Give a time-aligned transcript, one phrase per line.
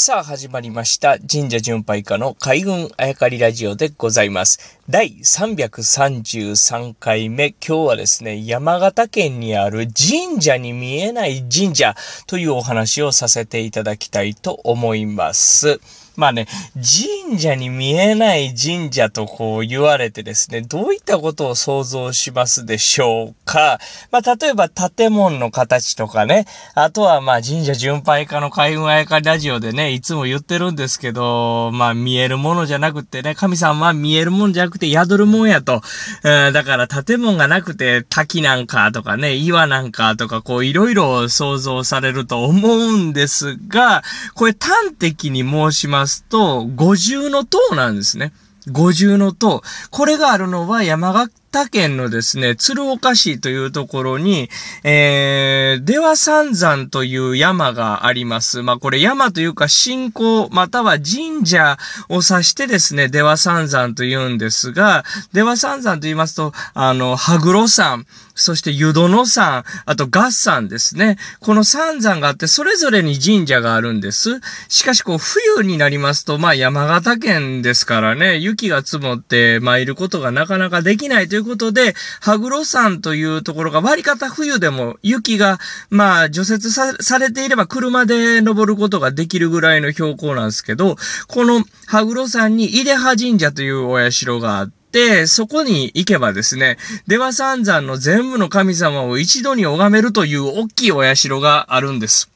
[0.00, 4.78] さあ始まりました神社巡拝家の海軍あやかりラジオでございます。
[4.88, 7.48] 第333回目。
[7.48, 11.96] 今日はですね、山形県にある神社に見えない神社
[12.28, 15.80] というお話をさせていただきたいと思います。
[16.18, 23.78] まあね、神社に見えない神社とこう言われてですね、どういったことを想像しますでしょうか？
[24.10, 35.82] まあ例えば建物の形とかね、あとはまあ神社巡拝家の海運あやかラジオでね、いつも言ってるんですけど、まあ見えるものじゃなくてね、神さんは見えるもんじゃなくて宿るもんやと。
[36.24, 44.02] うんだから建物がなくて滝なんかとかね、岩なんかとかこういろいろ想像されると思うんですが、
[44.34, 48.32] これ端的に申しますと、五重の塔なんですね。
[48.70, 49.62] 五重の塔。
[49.90, 51.12] これがあるのは山
[51.50, 54.48] 形県のですね、鶴岡市というところに、
[54.84, 58.62] えー、出羽三山という山があります。
[58.62, 68.04] まあこれ山というか信仰または神社を指してですね、出羽三山と言うんですが、出羽三山と言いますと、あの、羽黒山、
[68.38, 71.18] そして湯殿山、あと合山ですね。
[71.40, 74.40] この三山があって、それぞれに神社があるんです。
[74.68, 90.96] しかし、こう、冬になりますと、まあ、山形県ですからね、雪が積もって参ることがなかなかできないというということで、羽黒山というところが割り方冬でも雪が、まあ、除雪さされていれば車で登ることができるぐらいの標高なんですけど、
[91.28, 102.30] この羽黒山に出羽神社というお社があって、で、そこに行けばですね、出羽三山の全部の神様を一度に拝めるという大きいお社があるんです。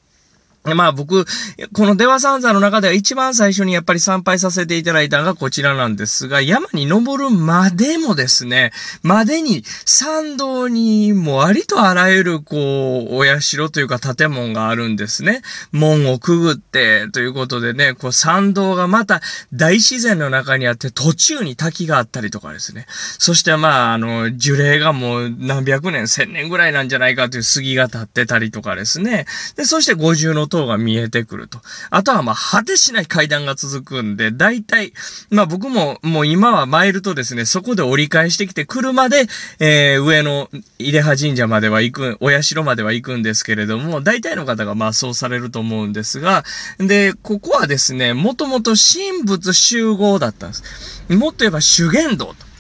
[0.65, 1.25] まあ僕、
[1.73, 15.43] この出羽三山の中では一番最初にやっぱり参拝させていただいたのがこちらなんですが、山に登るまでもですね、までに参道にもありとあらゆるこう、お社というか建物があるんですね。
[15.73, 19.21] 門をくぐってということでね、こう参道がまた
[19.53, 22.87] 大自然の中にあって途中に滝があったりとかですね。
[23.19, 29.27] そしてまあ、あの、樹齢がもう何百年、千年ぐらいなんじゃないかという杉が立ってたりとかですね。
[29.57, 31.61] で、そして五重の塔が見えてくると。
[31.89, 34.93] あとはまあ、果てしない階段が続くんで、大体、
[35.31, 39.27] まあ僕ももう今は参るとですね、そこで折り返してきて、車で、
[39.61, 46.45] えー、上の出羽神社までは行く、お社までは行くんですけれども、大体の方がまあそうされると思うんですが、
[46.79, 51.05] で、ここはですね、もともと神仏集合だったんです。
[51.09, 52.52] もっと言えば修験道と。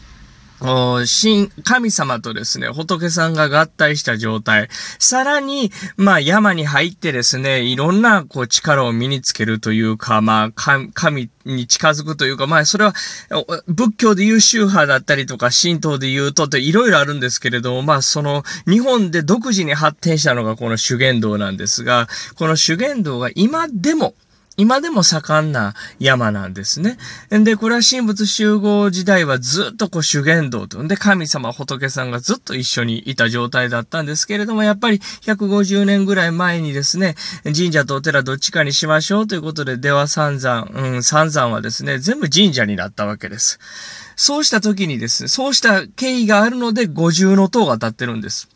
[0.62, 4.68] 神、神様とですね、仏さんが合体した状態。
[4.98, 12.94] さらに、まあ山に入ってですね、いろんなこう力を身につけるというか、まあ神に近づくというか、まあそれは
[13.66, 24.14] 仏教で言う宗派だったりとか、神道で言うとっていろいろあるんですけれども、まあその日本で独自に発展したのがこの修験道なんですが、この修験道が今でも
[24.56, 26.98] 今でも盛んな山なんですね。
[27.30, 30.86] で、これは神仏集合時代はずっとこう修験道と。
[30.86, 37.14] で、神様仏さんがずっと一緒にいた状態だったんですけれども、やっぱり150年ぐらい前にですね、
[37.44, 43.58] 神社とお寺どっちかにしましょうということで、出羽三山、うん、三山はですね、全部神社になったわけです。
[44.16, 48.48] そうした時にですね、そうした経緯があるので、五重の塔が立ってるんです。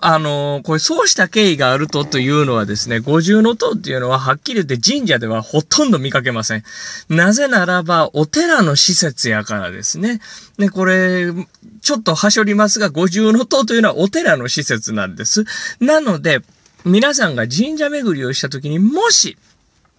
[0.00, 6.62] あの、これ、そうした経緯があるとというのはですね、五重塔っていうのははっきり言って神社ではほとんど見かけません。
[7.08, 10.20] なぜならば、お寺の施設やからですね。
[10.56, 11.32] で、これ、
[11.80, 15.44] ちょっとはしょりますが、五重の塔というのはお寺の施設なんです。
[15.80, 16.42] なので、
[16.84, 19.36] 皆さんが神社巡りをした時に、もし、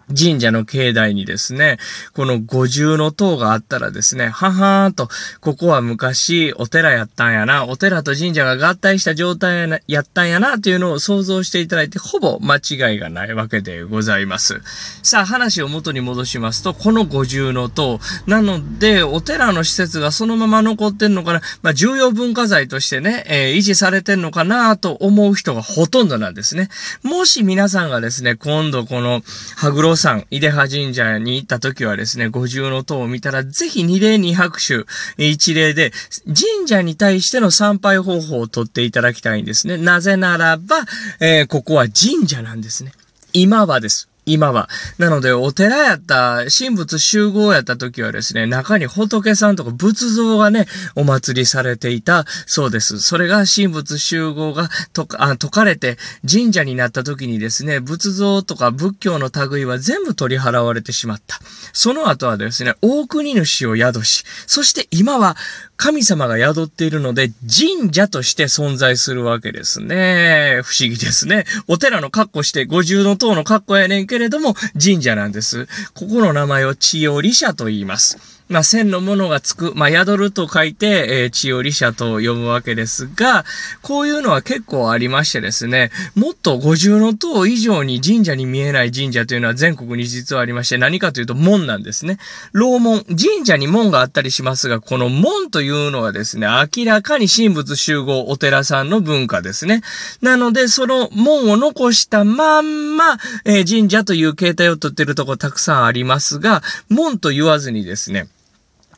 [0.09, 1.78] 神社の境内にですね、
[2.14, 5.09] この五重の塔があったらですね、ははーんと、
[5.40, 14.62] ここは昔お寺やったんやな、お寺と神社が合体した状態やなやったんやな、というのを想像していただいて、ほぼ間違いがないわけでございます。
[15.02, 26.70] さあ、話を元に戻しますと、この五重の塔、なので、お寺の施設がそのまま残ってんのかな、まあ、重要文化財としてね、えー維持されてんのかなと思う人がほとんどなんですね。
[27.03, 29.22] もし皆さんがですね、今度この、
[29.56, 34.85] 羽黒山、出葉神社に行った時はですね、五重の塔を見たら、ぜひ二礼二拍手、
[35.17, 35.91] 一礼で、
[36.25, 39.78] 神社に対しての参拝方法をとっていただきたいんですね。
[39.78, 40.78] なぜならば、
[41.19, 42.91] えーここは神社なんですね。
[43.34, 44.12] 今はです。
[44.25, 44.70] 今は。
[44.97, 52.99] なので、お寺やった、神仏集合やった時はですね、中に仏さんとか仏像がね、お祭りされていたそうです。
[52.99, 55.97] それが神仏集合がとあ解かれて
[56.29, 61.40] 神社になった時にですね、仏像とか仏教の類は全部取り払われてしまった。
[61.73, 65.35] その後はですね、大国主を宿し、そして今は
[65.75, 70.61] 神様が宿っているので、神社として存在するわけですね。
[70.64, 71.46] 不思議ですね。
[71.67, 75.65] お寺の格好して、五重の塔の格好やねんけけれども神社なんです。
[75.95, 78.33] ここの名前を千代社と言います。
[78.49, 83.45] まあ、千のものがつく、まあ、宿ると書いて、えー、千代社と呼ぶわけですが、
[83.81, 92.17] こういうのは結構ありましてですね、もっと五重の塔以上に神社に見えない神社というのは全国に実はありまして、何かというと門なんですね。
[92.51, 99.81] 楼門、神社に門があったりしますが、この門というのはですね、明らかに神仏集合お寺さんの文化ですね。
[100.22, 108.28] なので、その門を残したまんま、えー、神社という形態をとってるとこたくさんありますが、門と言わずにですね、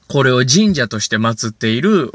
[0.07, 2.11] これを神社として祀っている、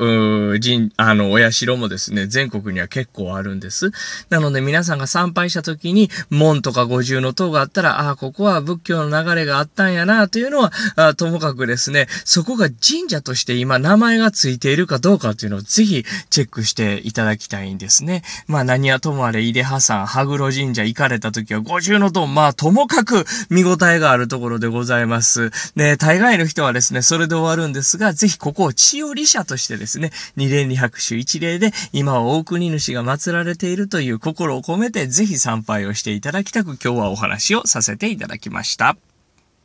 [0.63, 3.91] 神、あの、お社もですね、全国には結構あるんです。
[4.29, 18.23] なので皆さんが参拝した時に、門とか五重の塔があったら、ああ、ここは仏教の流れがあったんやな、というのは、ともかくですね、そこが神社として今名前がついているかどうかというのをぜひチェックしていただきたいんですね。
[18.47, 25.51] まあ何はともあれ、井出派さん、羽黒神社行かれた時は五重の塔、まあともかく見応えがあるところでございます。
[25.75, 38.97] ね、大概の人はですね、それで終わるんですですが、ぜひここを千代理社としてですね、二連二拍手一礼で、今は大国主が祀られているという心を込めて、ぜひ参拝をしていただきたく、今日はお話をさせていただきました。